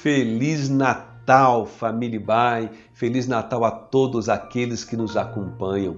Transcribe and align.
Feliz 0.00 0.68
Natal, 0.68 1.66
família 1.66 2.20
Bai. 2.20 2.70
Feliz 2.92 3.26
Natal 3.26 3.64
a 3.64 3.70
todos 3.72 4.28
aqueles 4.28 4.84
que 4.84 4.96
nos 4.96 5.16
acompanham. 5.16 5.96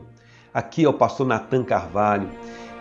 Aqui 0.54 0.84
é 0.84 0.88
o 0.88 0.94
pastor 0.94 1.26
Natan 1.26 1.62
Carvalho 1.62 2.30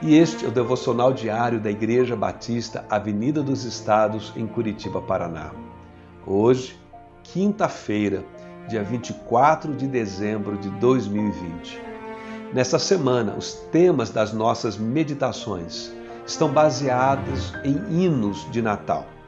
e 0.02 0.16
este 0.16 0.46
é 0.46 0.47
o 0.47 0.52
devocional 0.52 1.12
diário 1.12 1.60
da 1.60 1.70
Igreja 1.70 2.16
Batista 2.16 2.86
Avenida 2.90 3.44
dos 3.44 3.65
Estados, 3.65 4.32
em 4.37 4.47
Curitiba, 4.47 5.01
Paraná. 5.01 5.51
Hoje, 6.26 6.79
quinta-feira, 7.22 8.24
dia 8.70 8.81
24 8.81 9.74
de 9.74 9.88
dezembro 9.88 10.58
de 10.58 10.70
2020. 10.70 11.81
Nesta 12.54 12.79
semana, 12.79 13.36
os 13.36 13.56
temas 13.74 14.10
das 14.10 14.31
nossas 14.31 14.78
meditações 14.78 15.92
estão 16.26 16.49
baseados 16.49 17.54
em 17.66 18.05
hinos 18.05 18.49
de 18.52 18.62
Natal. 18.62 19.19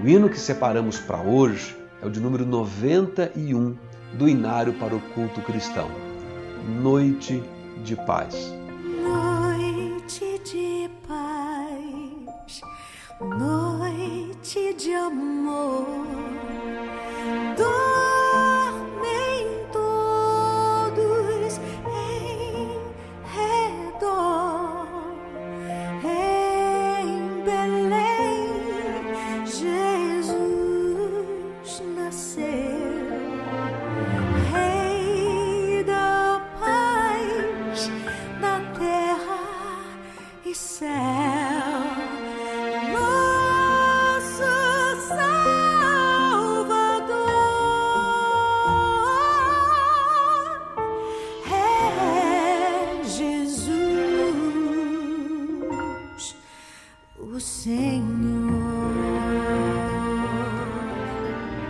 O 0.00 0.06
hino 0.06 0.28
que 0.28 0.38
separamos 0.38 1.00
para 1.00 1.20
hoje 1.20 1.76
é 2.00 2.06
o 2.06 2.10
de 2.10 2.20
número 2.20 2.46
91 2.46 3.76
do 4.14 4.28
Inário 4.28 4.72
para 4.74 4.94
o 4.94 5.00
Culto 5.12 5.40
Cristão. 5.42 5.90
Noite 6.80 7.42
de 7.82 7.96
Paz. 7.96 8.54
Noite 9.02 10.40
de 10.44 10.88
paz, 11.06 12.60
noite 13.20 14.74
de 14.74 14.94
amor. 14.94 16.17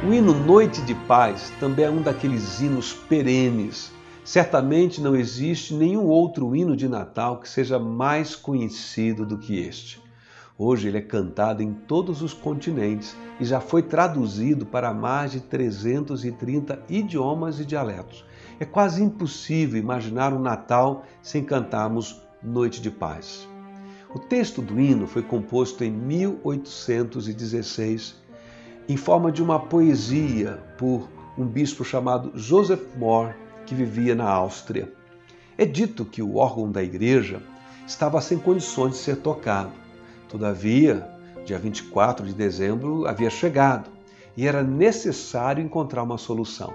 O 0.08 0.14
hino 0.14 0.32
Noite 0.32 0.80
de 0.80 0.94
Paz 0.94 1.52
também 1.60 1.84
é 1.84 1.90
um 1.90 2.00
daqueles 2.00 2.58
hinos 2.58 2.94
perenes. 2.94 3.92
Certamente 4.24 4.98
não 4.98 5.14
existe 5.14 5.74
nenhum 5.74 6.06
outro 6.06 6.56
hino 6.56 6.74
de 6.74 6.88
Natal 6.88 7.38
que 7.38 7.48
seja 7.48 7.78
mais 7.78 8.34
conhecido 8.34 9.26
do 9.26 9.36
que 9.36 9.58
este. 9.58 10.00
Hoje 10.56 10.88
ele 10.88 10.96
é 10.96 11.02
cantado 11.02 11.62
em 11.62 11.74
todos 11.74 12.22
os 12.22 12.32
continentes 12.32 13.14
e 13.38 13.44
já 13.44 13.60
foi 13.60 13.82
traduzido 13.82 14.64
para 14.64 14.94
mais 14.94 15.32
de 15.32 15.40
330 15.40 16.82
idiomas 16.88 17.60
e 17.60 17.66
dialetos. 17.66 18.24
É 18.58 18.64
quase 18.64 19.02
impossível 19.02 19.78
imaginar 19.78 20.32
um 20.32 20.40
Natal 20.40 21.04
sem 21.20 21.44
cantarmos 21.44 22.22
Noite 22.42 22.80
de 22.80 22.90
Paz. 22.90 23.46
O 24.14 24.18
texto 24.18 24.62
do 24.62 24.80
hino 24.80 25.06
foi 25.06 25.22
composto 25.22 25.84
em 25.84 25.90
1816 25.90 28.14
em 28.88 28.96
forma 28.96 29.30
de 29.30 29.42
uma 29.42 29.60
poesia 29.60 30.58
por 30.78 31.06
um 31.36 31.44
bispo 31.44 31.84
chamado 31.84 32.32
Joseph 32.34 32.96
Moore, 32.96 33.34
que 33.66 33.74
vivia 33.74 34.14
na 34.14 34.26
Áustria. 34.26 34.90
É 35.58 35.66
dito 35.66 36.06
que 36.06 36.22
o 36.22 36.36
órgão 36.36 36.72
da 36.72 36.82
igreja 36.82 37.42
estava 37.86 38.18
sem 38.22 38.38
condições 38.38 38.92
de 38.92 38.96
ser 38.96 39.16
tocado. 39.16 39.72
Todavia, 40.26 41.06
dia 41.44 41.58
24 41.58 42.26
de 42.26 42.32
dezembro 42.32 43.06
havia 43.06 43.28
chegado 43.28 43.90
e 44.34 44.46
era 44.46 44.62
necessário 44.62 45.62
encontrar 45.62 46.02
uma 46.02 46.16
solução. 46.16 46.72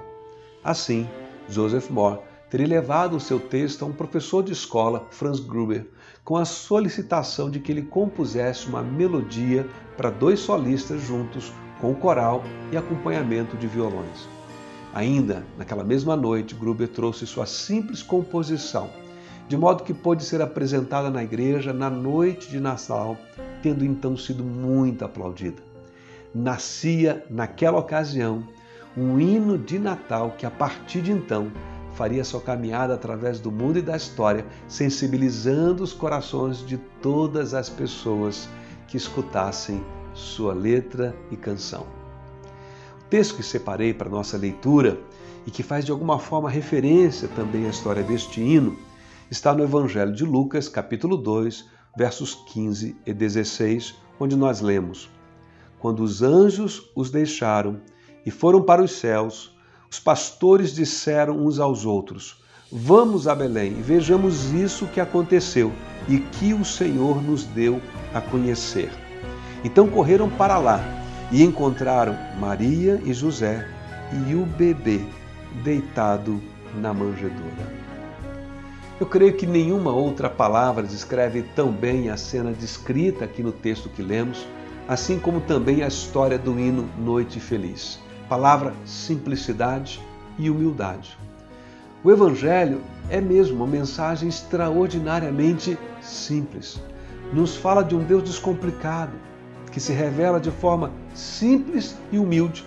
Assim, 0.63 1.09
Joseph 1.49 1.89
Moore 1.89 2.19
teria 2.53 2.67
levado 2.67 3.15
o 3.15 3.19
seu 3.19 3.39
texto 3.39 3.81
a 3.81 3.87
um 3.87 3.91
professor 3.91 4.43
de 4.43 4.51
escola, 4.51 5.07
Franz 5.09 5.39
Gruber, 5.39 5.87
com 6.23 6.37
a 6.37 6.45
solicitação 6.45 7.49
de 7.49 7.59
que 7.59 7.71
ele 7.71 7.81
compusesse 7.81 8.67
uma 8.67 8.83
melodia 8.83 9.67
para 9.97 10.11
dois 10.11 10.39
solistas 10.39 11.01
juntos 11.01 11.51
com 11.81 11.95
coral 11.95 12.43
e 12.71 12.77
acompanhamento 12.77 13.57
de 13.57 13.65
violões. 13.65 14.29
Ainda 14.93 15.43
naquela 15.57 15.83
mesma 15.83 16.15
noite, 16.15 16.53
Gruber 16.53 16.87
trouxe 16.89 17.25
sua 17.25 17.47
simples 17.47 18.03
composição, 18.03 18.91
de 19.47 19.57
modo 19.57 19.83
que 19.83 19.91
pôde 19.91 20.23
ser 20.23 20.39
apresentada 20.39 21.09
na 21.09 21.23
igreja 21.23 21.73
na 21.73 21.89
noite 21.89 22.51
de 22.51 22.59
Natal, 22.59 23.17
tendo 23.63 23.83
então 23.83 24.15
sido 24.15 24.43
muito 24.43 25.03
aplaudida. 25.03 25.63
Nascia 26.35 27.25
naquela 27.31 27.79
ocasião 27.79 28.47
um 28.95 29.19
hino 29.19 29.57
de 29.57 29.79
Natal 29.79 30.35
que 30.37 30.45
a 30.45 30.51
partir 30.51 31.01
de 31.01 31.11
então 31.11 31.51
faria 31.93 32.23
sua 32.23 32.41
caminhada 32.41 32.93
através 32.93 33.39
do 33.39 33.51
mundo 33.51 33.79
e 33.79 33.81
da 33.81 33.95
história, 33.95 34.45
sensibilizando 34.67 35.83
os 35.83 35.93
corações 35.93 36.65
de 36.65 36.77
todas 37.01 37.53
as 37.53 37.69
pessoas 37.69 38.49
que 38.87 38.97
escutassem 38.97 39.83
sua 40.13 40.53
letra 40.53 41.15
e 41.31 41.35
canção. 41.35 41.85
O 42.99 43.03
texto 43.09 43.35
que 43.35 43.43
separei 43.43 43.93
para 43.93 44.09
nossa 44.09 44.37
leitura 44.37 44.99
e 45.45 45.51
que 45.51 45.63
faz 45.63 45.85
de 45.85 45.91
alguma 45.91 46.19
forma 46.19 46.49
referência 46.49 47.27
também 47.29 47.65
à 47.65 47.69
história 47.69 48.03
deste 48.03 48.41
hino 48.41 48.77
está 49.29 49.53
no 49.53 49.63
Evangelho 49.63 50.13
de 50.13 50.23
Lucas, 50.23 50.67
capítulo 50.67 51.17
2, 51.17 51.65
versos 51.95 52.33
15 52.33 52.95
e 53.05 53.13
16, 53.13 53.95
onde 54.19 54.35
nós 54.35 54.61
lemos: 54.61 55.09
Quando 55.79 56.01
os 56.01 56.21
anjos 56.21 56.91
os 56.95 57.11
deixaram 57.11 57.81
e 58.25 58.31
foram 58.31 58.63
para 58.63 58.81
os 58.81 58.93
céus, 58.93 59.52
os 59.93 59.99
pastores 59.99 60.73
disseram 60.73 61.37
uns 61.37 61.59
aos 61.59 61.85
outros: 61.85 62.41
Vamos 62.71 63.27
a 63.27 63.35
Belém 63.35 63.73
e 63.77 63.81
vejamos 63.83 64.51
isso 64.51 64.87
que 64.87 64.99
aconteceu 64.99 65.71
e 66.09 66.17
que 66.17 66.51
o 66.51 66.65
Senhor 66.65 67.21
nos 67.21 67.43
deu 67.43 67.79
a 68.11 68.19
conhecer. 68.19 68.91
Então 69.63 69.87
correram 69.87 70.31
para 70.31 70.57
lá 70.57 70.83
e 71.31 71.43
encontraram 71.43 72.17
Maria 72.39 72.99
e 73.05 73.13
José 73.13 73.69
e 74.27 74.33
o 74.33 74.47
bebê 74.47 74.99
deitado 75.63 76.41
na 76.81 76.91
manjedoura. 76.91 77.83
Eu 78.99 79.05
creio 79.05 79.33
que 79.33 79.45
nenhuma 79.45 79.91
outra 79.91 80.27
palavra 80.27 80.81
descreve 80.81 81.43
tão 81.55 81.71
bem 81.71 82.09
a 82.09 82.17
cena 82.17 82.51
descrita 82.51 83.25
aqui 83.25 83.43
no 83.43 83.51
texto 83.51 83.89
que 83.89 84.01
lemos, 84.01 84.43
assim 84.87 85.19
como 85.19 85.39
também 85.39 85.83
a 85.83 85.87
história 85.87 86.39
do 86.39 86.59
hino 86.59 86.89
Noite 86.97 87.39
Feliz. 87.39 88.02
Palavra 88.29 88.73
simplicidade 88.85 90.01
e 90.39 90.49
humildade. 90.49 91.17
O 92.03 92.11
Evangelho 92.11 92.81
é 93.09 93.21
mesmo 93.21 93.57
uma 93.57 93.67
mensagem 93.67 94.27
extraordinariamente 94.27 95.77
simples. 96.01 96.81
Nos 97.31 97.55
fala 97.55 97.83
de 97.83 97.95
um 97.95 98.03
Deus 98.03 98.23
descomplicado, 98.23 99.13
que 99.71 99.79
se 99.79 99.93
revela 99.93 100.39
de 100.39 100.51
forma 100.51 100.91
simples 101.13 101.97
e 102.11 102.19
humilde, 102.19 102.65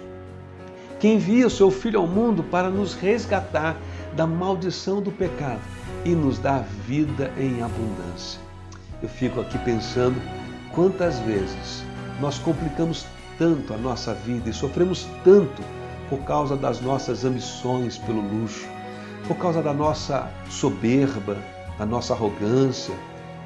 que 0.99 1.09
envia 1.09 1.47
o 1.47 1.50
seu 1.50 1.71
Filho 1.71 2.00
ao 2.00 2.06
mundo 2.06 2.43
para 2.43 2.71
nos 2.71 2.95
resgatar 2.95 3.77
da 4.16 4.27
maldição 4.27 5.03
do 5.03 5.12
pecado 5.12 5.61
e 6.05 6.11
nos 6.11 6.39
dar 6.39 6.65
vida 6.87 7.31
em 7.37 7.62
abundância. 7.62 8.41
Eu 9.03 9.09
fico 9.09 9.41
aqui 9.41 9.59
pensando 9.59 10.21
quantas 10.75 11.19
vezes 11.21 11.84
nós 12.21 12.39
complicamos 12.39 13.07
tanto 13.38 13.74
a 13.74 13.77
nossa 13.77 14.15
vida 14.15 14.50
e 14.50 14.53
sofremos 14.53 15.06
tanto 15.24 15.62
por 16.09 16.21
causa 16.21 16.56
das 16.56 16.80
nossas 16.80 17.24
ambições 17.24 17.98
pelo 17.98 18.21
luxo, 18.21 18.66
por 19.27 19.36
causa 19.36 19.62
da 19.62 19.72
nossa 19.72 20.30
soberba, 20.48 21.36
da 21.78 21.84
nossa 21.84 22.15
arrogância 22.15 22.94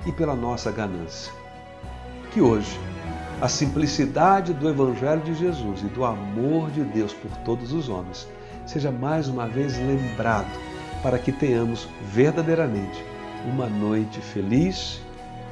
e 0.06 0.12
pela 0.12 0.34
nossa 0.34 0.70
ganância. 0.70 1.32
Que 2.32 2.40
hoje 2.40 2.78
a 3.40 3.48
simplicidade 3.48 4.52
do 4.52 4.68
Evangelho 4.68 5.22
de 5.22 5.34
Jesus 5.34 5.80
e 5.80 5.86
do 5.86 6.04
amor 6.04 6.70
de 6.70 6.84
Deus 6.84 7.14
por 7.14 7.30
todos 7.38 7.72
os 7.72 7.88
homens 7.88 8.28
seja 8.66 8.90
mais 8.90 9.28
uma 9.28 9.48
vez 9.48 9.78
lembrado 9.78 10.50
para 11.02 11.18
que 11.18 11.32
tenhamos 11.32 11.88
verdadeiramente 12.12 13.02
uma 13.46 13.66
noite 13.66 14.20
feliz 14.20 15.00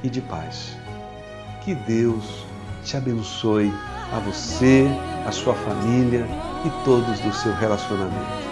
e 0.02 0.11
de 0.11 0.20
paz. 0.20 0.76
Que 1.64 1.75
Deus 1.75 2.44
te 2.85 2.96
abençoe 2.96 3.73
a 4.13 4.19
você, 4.19 4.87
a 5.27 5.33
sua 5.33 5.55
família 5.55 6.27
e 6.65 6.85
todos 6.85 7.21
do 7.21 7.33
seu 7.33 7.55
relacionamento. 7.55 8.48